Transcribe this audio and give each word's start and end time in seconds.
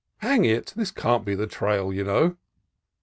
"Hang 0.17 0.45
it! 0.45 0.73
this 0.75 0.89
can't 0.89 1.23
be 1.23 1.35
the 1.35 1.45
trail, 1.45 1.93
you 1.93 2.03
know." 2.03 2.37